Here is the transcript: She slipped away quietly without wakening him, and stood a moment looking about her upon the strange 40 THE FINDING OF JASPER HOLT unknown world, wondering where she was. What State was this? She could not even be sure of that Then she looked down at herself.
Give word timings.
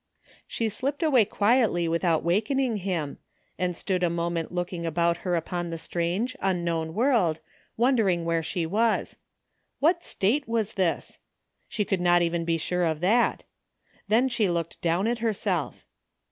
She 0.47 0.67
slipped 0.67 1.03
away 1.03 1.25
quietly 1.25 1.87
without 1.87 2.23
wakening 2.23 2.77
him, 2.77 3.19
and 3.59 3.77
stood 3.77 4.01
a 4.01 4.09
moment 4.09 4.51
looking 4.51 4.83
about 4.83 5.17
her 5.17 5.35
upon 5.35 5.69
the 5.69 5.77
strange 5.77 6.31
40 6.41 6.41
THE 6.41 6.41
FINDING 6.41 6.41
OF 6.41 6.57
JASPER 6.65 6.71
HOLT 6.71 6.87
unknown 6.87 6.93
world, 6.95 7.39
wondering 7.77 8.25
where 8.25 8.41
she 8.41 8.65
was. 8.65 9.17
What 9.77 10.03
State 10.03 10.47
was 10.47 10.73
this? 10.73 11.19
She 11.69 11.85
could 11.85 12.01
not 12.01 12.23
even 12.23 12.45
be 12.45 12.57
sure 12.57 12.83
of 12.85 12.99
that 13.01 13.43
Then 14.07 14.27
she 14.27 14.49
looked 14.49 14.81
down 14.81 15.05
at 15.05 15.19
herself. 15.19 15.85